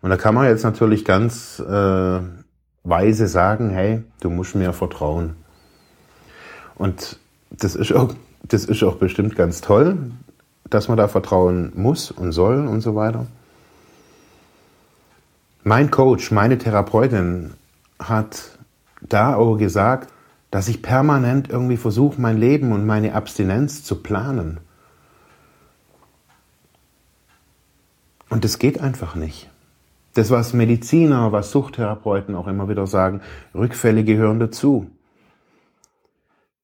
Und 0.00 0.10
da 0.10 0.16
kann 0.16 0.34
man 0.34 0.46
jetzt 0.46 0.62
natürlich 0.62 1.04
ganz 1.04 1.58
äh, 1.60 2.20
weise 2.84 3.26
sagen, 3.26 3.70
hey, 3.70 4.02
du 4.20 4.30
musst 4.30 4.54
mir 4.54 4.72
vertrauen. 4.72 5.34
Und 6.76 7.18
das 7.50 7.74
ist 7.74 7.92
auch 7.92 8.14
das 8.42 8.64
ist 8.64 8.82
auch 8.82 8.96
bestimmt 8.96 9.36
ganz 9.36 9.60
toll, 9.60 10.10
dass 10.70 10.88
man 10.88 10.96
da 10.96 11.08
vertrauen 11.08 11.72
muss 11.74 12.10
und 12.10 12.32
soll 12.32 12.66
und 12.66 12.80
so 12.80 12.94
weiter. 12.94 13.26
Mein 15.68 15.90
Coach, 15.90 16.30
meine 16.30 16.56
Therapeutin 16.56 17.50
hat 17.98 18.58
da 19.02 19.36
auch 19.36 19.58
gesagt, 19.58 20.10
dass 20.50 20.66
ich 20.66 20.80
permanent 20.80 21.50
irgendwie 21.50 21.76
versuche, 21.76 22.18
mein 22.18 22.38
Leben 22.38 22.72
und 22.72 22.86
meine 22.86 23.14
Abstinenz 23.14 23.84
zu 23.84 24.02
planen. 24.02 24.60
Und 28.30 28.44
das 28.44 28.58
geht 28.58 28.80
einfach 28.80 29.14
nicht. 29.14 29.50
Das, 30.14 30.30
was 30.30 30.54
Mediziner, 30.54 31.32
was 31.32 31.50
Suchttherapeuten 31.50 32.34
auch 32.34 32.46
immer 32.46 32.70
wieder 32.70 32.86
sagen, 32.86 33.20
Rückfälle 33.54 34.04
gehören 34.04 34.40
dazu. 34.40 34.90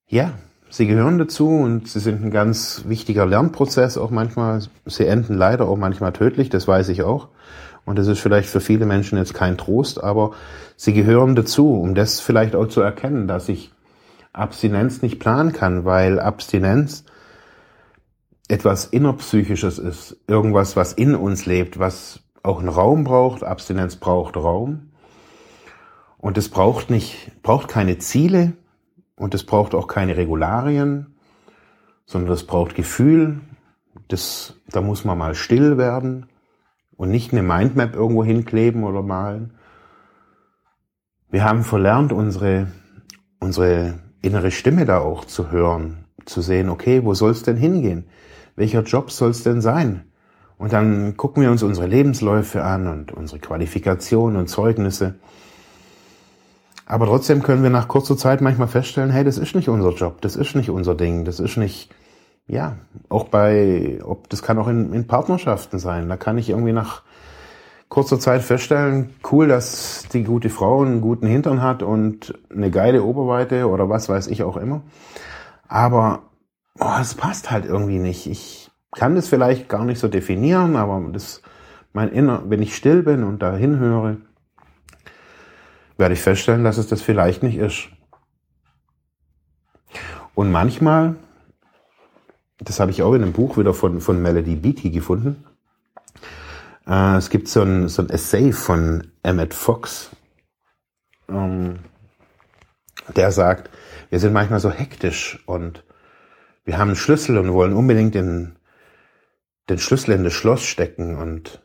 Ja, 0.09 0.33
Sie 0.71 0.89
gehören 0.89 1.19
dazu 1.19 1.51
und 1.51 1.87
sie 1.87 2.01
sind 2.01 2.25
ein 2.25 2.33
ganz 2.33 2.83
wichtiger 2.89 3.27
Lernprozess 3.27 3.97
auch 3.97 4.11
manchmal. 4.11 4.61
Sie 4.87 5.07
enden 5.07 5.35
leider 5.35 5.69
auch 5.69 5.77
manchmal 5.77 6.13
tödlich, 6.13 6.49
das 6.49 6.67
weiß 6.67 6.89
ich 6.89 7.05
auch. 7.05 7.29
Und 7.85 7.99
das 7.99 8.07
ist 8.07 8.21
vielleicht 8.21 8.49
für 8.49 8.61
viele 8.61 8.87
Menschen 8.87 9.19
jetzt 9.19 9.35
kein 9.35 9.59
Trost, 9.59 10.03
aber 10.03 10.33
sie 10.77 10.95
gehören 10.95 11.37
dazu, 11.37 11.75
um 11.75 11.95
das 11.95 12.21
vielleicht 12.21 12.57
auch 12.57 12.69
zu 12.69 12.81
erkennen, 12.81 13.29
dass 13.29 13.49
ich 13.49 13.73
Abstinenz 14.33 15.03
nicht 15.03 15.21
planen 15.21 15.53
kann, 15.53 15.85
weil 15.85 16.19
Abstinenz 16.19 17.05
etwas 18.49 18.87
innerpsychisches 18.87 19.79
ist, 19.79 20.17
irgendwas, 20.27 20.77
was 20.77 20.93
in 20.93 21.15
uns 21.15 21.47
lebt, 21.47 21.79
was 21.79 22.21
auch 22.43 22.59
einen 22.59 22.69
Raum 22.69 23.05
braucht. 23.05 23.43
Abstinenz 23.43 23.97
braucht 23.97 24.37
Raum. 24.37 24.91
Und 26.19 26.39
es 26.39 26.49
braucht 26.49 26.91
nicht, 26.91 27.33
braucht 27.43 27.69
keine 27.69 27.99
Ziele, 27.99 28.55
und 29.17 29.35
es 29.35 29.45
braucht 29.45 29.75
auch 29.75 29.87
keine 29.87 30.17
Regularien, 30.17 31.15
sondern 32.05 32.33
es 32.33 32.47
braucht 32.47 32.75
Gefühl. 32.75 33.41
Das, 34.09 34.61
da 34.69 34.81
muss 34.81 35.05
man 35.05 35.17
mal 35.17 35.35
still 35.35 35.79
werden 35.79 36.27
und 36.97 37.11
nicht 37.11 37.33
eine 37.33 37.43
Mindmap 37.43 37.95
irgendwo 37.95 38.25
hinkleben 38.25 38.85
oder 38.85 39.03
malen. 39.03 39.55
Wir 41.31 41.45
haben 41.45 41.65
verlernt, 41.65 42.13
unsere, 42.13 42.69
unsere 43.41 43.95
innere 44.23 44.51
Stimme 44.51 44.85
da 44.85 44.99
auch 44.99 45.25
zu 45.25 45.51
hören, 45.51 46.05
zu 46.25 46.41
sehen, 46.41 46.69
okay, 46.69 47.05
wo 47.05 47.15
soll 47.15 47.33
es 47.33 47.43
denn 47.43 47.57
hingehen? 47.57 48.07
Welcher 48.57 48.83
Job 48.83 49.11
soll 49.11 49.31
es 49.31 49.43
denn 49.43 49.61
sein? 49.61 50.05
Und 50.57 50.73
dann 50.73 51.17
gucken 51.17 51.43
wir 51.43 51.51
uns 51.51 51.63
unsere 51.63 51.89
Lebensläufe 51.89 52.63
an 52.63 52.87
und 52.87 53.13
unsere 53.13 53.41
Qualifikationen 53.41 54.39
und 54.39 54.49
Zeugnisse 54.49 55.17
aber 56.87 57.07
trotzdem 57.07 57.43
können 57.43 57.63
wir 57.63 57.71
nach 57.71 57.89
kurzer 57.89 58.17
Zeit 58.17 58.41
manchmal 58.41 58.69
feststellen, 58.69 59.11
hey, 59.11 59.25
das 59.25 59.39
ist 59.39 59.55
nicht 59.55 59.69
unser 59.69 59.93
Job, 59.93 60.21
das 60.21 60.37
ist 60.37 60.55
nicht 60.55 60.71
unser 60.71 60.95
Ding, 60.95 61.25
das 61.25 61.41
ist 61.41 61.57
nicht, 61.57 61.91
ja, 62.47 62.77
auch 63.09 63.25
bei, 63.29 64.01
ob, 64.05 64.29
das 64.29 64.43
kann 64.43 64.59
auch 64.59 64.69
in, 64.69 64.93
in 64.93 65.07
Partnerschaften 65.07 65.79
sein. 65.79 66.09
Da 66.09 66.17
kann 66.17 66.39
ich 66.39 66.51
irgendwie 66.51 66.73
nach 66.73 67.03
kurzer 67.89 68.19
Zeit 68.19 68.43
feststellen, 68.43 69.15
cool, 69.31 69.49
dass 69.49 70.07
die 70.13 70.25
gute 70.25 70.51
Frau 70.51 70.83
einen 70.83 71.01
guten 71.01 71.27
Hintern 71.27 71.63
hat 71.63 71.83
und 71.83 72.35
eine 72.51 72.71
geile 72.71 73.03
Oberweite 73.03 73.69
oder 73.69 73.89
was 73.89 74.09
weiß 74.09 74.27
ich 74.27 74.43
auch 74.43 74.57
immer. 74.57 74.83
Aber 75.69 76.25
oh, 76.79 76.97
es 77.01 77.15
passt 77.15 77.51
halt 77.51 77.65
irgendwie 77.65 77.99
nicht. 77.99 78.27
Ich 78.27 78.71
kann 78.91 79.15
das 79.15 79.29
vielleicht 79.29 79.69
gar 79.69 79.85
nicht 79.85 79.99
so 79.99 80.09
definieren, 80.09 80.77
aber 80.77 81.01
das, 81.13 81.43
mein 81.93 82.11
Inner, 82.11 82.43
wenn 82.47 82.63
ich 82.63 82.77
still 82.77 83.03
bin 83.03 83.25
und 83.25 83.43
da 83.43 83.55
hinhöre, 83.57 84.19
werde 85.97 86.15
ich 86.15 86.21
feststellen, 86.21 86.65
dass 86.65 86.79
es 86.79 86.89
das 86.89 87.01
vielleicht 87.01 87.43
nicht 87.43 87.57
ist. 87.57 87.89
Und 90.35 90.51
manchmal, 90.51 91.15
das 92.59 92.81
habe 92.81 92.91
ich 92.91 93.03
auch 93.03 93.15
in 93.15 93.23
einem 93.23 93.33
Buch 93.33 93.57
wieder 93.57 93.75
von, 93.75 94.01
von 94.01 94.21
Melody 94.23 94.57
Beatty 94.57 94.91
gefunden, 94.91 95.45
äh, 96.87 97.17
es 97.17 97.31
gibt 97.31 97.49
so 97.49 97.63
ein, 97.63 97.89
so 97.89 98.03
ein 98.03 98.11
Essay 98.11 98.53
von 98.53 99.11
Emmett 99.23 99.55
Fox, 99.55 100.11
ähm, 101.29 101.79
der 103.17 103.33
sagt, 103.33 103.71
wir 104.11 104.21
sind 104.21 104.33
manchmal 104.33 104.61
so 104.61 104.71
hektisch 104.71 105.43
und 105.47 105.85
wir 106.65 106.79
haben 106.79 106.89
einen 106.89 106.97
Schlüssel 106.97 107.39
und 107.39 107.53
wollen 107.53 107.75
unbedingt 107.75 108.15
den, 108.15 108.57
den 109.69 109.79
Schlüssel 109.79 110.13
in 110.13 110.25
das 110.25 110.33
Schloss 110.33 110.65
stecken 110.65 111.17
und 111.17 111.61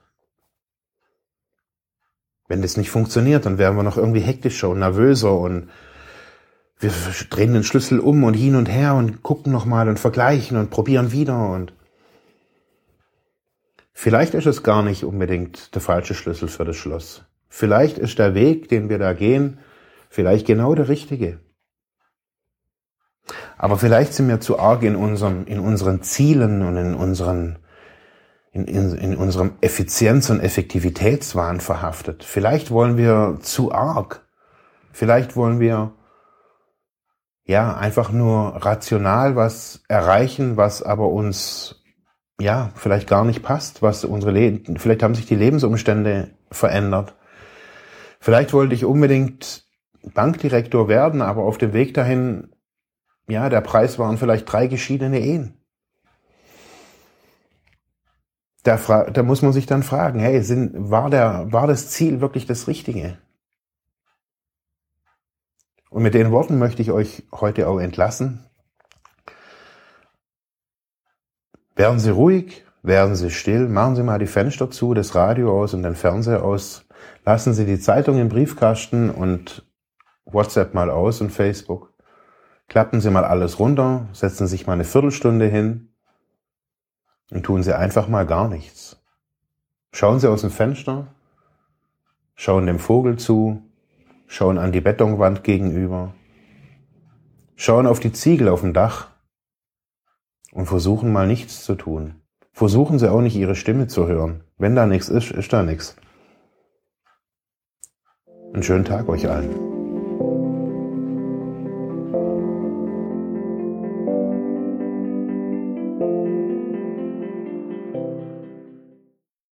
wenn 2.47 2.61
das 2.63 2.77
nicht 2.77 2.89
funktioniert, 2.89 3.45
dann 3.45 3.59
werden 3.59 3.77
wir 3.77 3.83
noch 3.83 3.97
irgendwie 3.97 4.21
hektischer 4.21 4.69
und 4.69 4.79
nervöser 4.79 5.37
und 5.37 5.69
wir 6.79 6.91
drehen 7.29 7.53
den 7.53 7.63
Schlüssel 7.63 7.99
um 7.99 8.23
und 8.23 8.33
hin 8.33 8.55
und 8.55 8.67
her 8.67 8.95
und 8.95 9.21
gucken 9.21 9.51
nochmal 9.51 9.89
und 9.89 9.99
vergleichen 9.99 10.57
und 10.57 10.69
probieren 10.69 11.11
wieder 11.11 11.49
und 11.49 11.73
vielleicht 13.91 14.33
ist 14.33 14.45
es 14.45 14.63
gar 14.63 14.81
nicht 14.81 15.03
unbedingt 15.03 15.75
der 15.75 15.81
falsche 15.81 16.15
Schlüssel 16.15 16.47
für 16.47 16.65
das 16.65 16.77
Schloss. 16.77 17.25
Vielleicht 17.49 17.97
ist 17.97 18.17
der 18.17 18.33
Weg, 18.33 18.69
den 18.69 18.89
wir 18.89 18.97
da 18.97 19.13
gehen, 19.13 19.59
vielleicht 20.09 20.47
genau 20.47 20.73
der 20.73 20.87
richtige. 20.87 21.39
Aber 23.57 23.77
vielleicht 23.77 24.13
sind 24.13 24.29
wir 24.29 24.39
zu 24.39 24.57
arg 24.57 24.83
in, 24.83 24.95
unserem, 24.95 25.45
in 25.45 25.59
unseren 25.59 26.01
Zielen 26.01 26.61
und 26.61 26.77
in 26.77 26.95
unseren 26.95 27.59
in, 28.51 28.65
in, 28.65 28.95
in 28.95 29.15
unserem 29.15 29.53
Effizienz- 29.61 30.31
und 30.31 30.39
Effektivitätswahn 30.39 31.59
verhaftet. 31.59 32.23
Vielleicht 32.23 32.71
wollen 32.71 32.97
wir 32.97 33.37
zu 33.41 33.71
arg. 33.71 34.25
Vielleicht 34.91 35.35
wollen 35.35 35.59
wir 35.59 35.93
ja 37.49 37.75
einfach 37.75 38.11
nur 38.11 38.57
rational 38.63 39.35
was 39.35 39.83
erreichen, 39.87 40.55
was 40.55 40.83
aber 40.83 41.09
uns 41.09 41.83
ja 42.39 42.71
vielleicht 42.75 43.07
gar 43.07 43.25
nicht 43.25 43.41
passt, 43.41 43.81
was 43.81 44.05
unsere 44.05 44.31
Leben, 44.31 44.77
vielleicht 44.77 45.03
haben 45.03 45.15
sich 45.15 45.25
die 45.25 45.35
Lebensumstände 45.35 46.31
verändert. 46.51 47.15
Vielleicht 48.19 48.53
wollte 48.53 48.75
ich 48.75 48.85
unbedingt 48.85 49.65
Bankdirektor 50.13 50.87
werden, 50.87 51.21
aber 51.21 51.43
auf 51.43 51.57
dem 51.57 51.73
Weg 51.73 51.93
dahin, 51.93 52.49
ja, 53.27 53.49
der 53.49 53.61
Preis 53.61 53.97
waren 53.97 54.17
vielleicht 54.17 54.51
drei 54.51 54.67
geschiedene 54.67 55.19
Ehen 55.19 55.59
da, 58.63 59.03
da 59.05 59.23
muss 59.23 59.41
man 59.41 59.53
sich 59.53 59.65
dann 59.65 59.83
fragen, 59.83 60.19
hey, 60.19 60.41
sind, 60.41 60.91
war, 60.91 61.09
der, 61.09 61.47
war 61.51 61.65
das 61.65 61.89
Ziel 61.89 62.21
wirklich 62.21 62.45
das 62.45 62.67
Richtige? 62.67 63.17
Und 65.89 66.03
mit 66.03 66.13
den 66.13 66.31
Worten 66.31 66.59
möchte 66.59 66.81
ich 66.81 66.91
euch 66.91 67.23
heute 67.31 67.67
auch 67.67 67.79
entlassen. 67.79 68.45
Werden 71.75 71.99
Sie 71.99 72.11
ruhig, 72.11 72.65
werden 72.83 73.15
Sie 73.15 73.31
still, 73.31 73.67
machen 73.67 73.95
Sie 73.95 74.03
mal 74.03 74.19
die 74.19 74.27
Fenster 74.27 74.69
zu, 74.69 74.93
das 74.93 75.15
Radio 75.15 75.59
aus 75.59 75.73
und 75.73 75.83
den 75.83 75.95
Fernseher 75.95 76.43
aus, 76.43 76.85
lassen 77.25 77.53
Sie 77.53 77.65
die 77.65 77.79
Zeitung 77.79 78.19
im 78.19 78.29
Briefkasten 78.29 79.09
und 79.09 79.65
WhatsApp 80.25 80.73
mal 80.73 80.89
aus 80.89 81.21
und 81.21 81.31
Facebook. 81.31 81.93
Klappen 82.67 83.01
Sie 83.01 83.09
mal 83.09 83.23
alles 83.23 83.59
runter, 83.59 84.07
setzen 84.13 84.45
sich 84.45 84.67
mal 84.67 84.73
eine 84.73 84.83
Viertelstunde 84.83 85.47
hin, 85.47 85.89
und 87.31 87.43
tun 87.43 87.63
Sie 87.63 87.77
einfach 87.77 88.07
mal 88.07 88.25
gar 88.25 88.47
nichts. 88.47 89.01
Schauen 89.91 90.19
Sie 90.19 90.29
aus 90.29 90.41
dem 90.41 90.51
Fenster, 90.51 91.07
schauen 92.35 92.65
dem 92.65 92.79
Vogel 92.79 93.17
zu, 93.17 93.68
schauen 94.29 94.59
an 94.59 94.71
die 94.71 94.79
Betonwand 94.79 95.43
gegenüber, 95.43 96.13
schauen 97.55 97.87
auf 97.87 97.99
die 97.99 98.13
Ziegel 98.13 98.47
auf 98.47 98.61
dem 98.61 98.73
Dach 98.73 99.09
und 100.53 100.67
versuchen 100.67 101.11
mal 101.11 101.27
nichts 101.27 101.65
zu 101.65 101.75
tun. 101.75 102.21
Versuchen 102.53 102.99
Sie 102.99 103.11
auch 103.11 103.21
nicht 103.21 103.35
Ihre 103.35 103.55
Stimme 103.55 103.87
zu 103.87 104.07
hören. 104.07 104.43
Wenn 104.57 104.75
da 104.75 104.85
nichts 104.85 105.09
ist, 105.09 105.31
ist 105.31 105.51
da 105.51 105.63
nichts. 105.63 105.97
Einen 108.53 108.63
schönen 108.63 108.85
Tag 108.85 109.09
euch 109.09 109.27
allen. 109.27 109.78